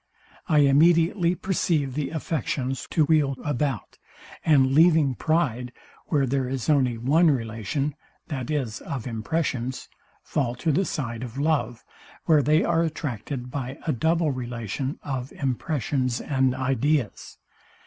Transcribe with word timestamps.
I 0.47 0.61
immediately 0.61 1.35
perceive 1.35 1.93
the 1.93 2.09
affections 2.09 2.85
wheel 2.87 3.35
to 3.35 3.41
about, 3.43 3.99
and 4.43 4.71
leaving 4.73 5.13
pride, 5.13 5.71
where 6.07 6.25
there 6.25 6.49
is 6.49 6.71
only 6.71 6.97
one 6.97 7.29
relation, 7.29 7.93
viz, 8.27 8.81
of 8.81 9.05
impressions, 9.05 9.89
fall 10.23 10.55
to 10.55 10.71
the 10.71 10.85
side 10.85 11.21
of 11.21 11.37
love, 11.37 11.83
where 12.25 12.41
they 12.41 12.63
are 12.63 12.81
attracted 12.81 13.51
by 13.51 13.77
a 13.85 13.91
double 13.93 14.31
relation 14.31 14.97
of 15.03 15.31
impressions 15.33 16.19
and 16.19 16.55
ideas. 16.55 17.37